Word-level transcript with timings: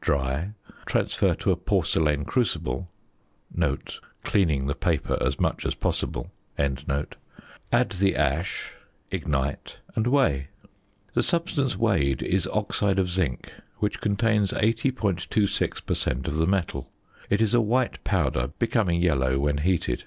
Dry, 0.00 0.52
transfer 0.86 1.34
to 1.34 1.50
a 1.50 1.56
porcelain 1.58 2.24
crucible 2.24 2.88
(cleaning 4.24 4.66
the 4.66 4.74
paper 4.74 5.18
as 5.20 5.38
much 5.38 5.66
as 5.66 5.74
possible), 5.74 6.30
add 6.56 6.78
the 7.98 8.16
ash, 8.16 8.72
ignite, 9.10 9.80
and 9.94 10.06
weigh. 10.06 10.46
The 11.12 11.22
substance 11.22 11.76
weighed 11.76 12.22
is 12.22 12.46
oxide 12.46 12.98
of 12.98 13.10
zinc, 13.10 13.52
which 13.80 14.00
contains 14.00 14.52
80.26 14.52 15.84
per 15.84 15.94
cent. 15.94 16.26
of 16.26 16.36
the 16.36 16.46
metal. 16.46 16.90
It 17.28 17.42
is 17.42 17.52
a 17.52 17.60
white 17.60 18.02
powder, 18.02 18.46
becoming 18.58 18.98
yellow 19.02 19.40
when 19.40 19.58
heated. 19.58 20.04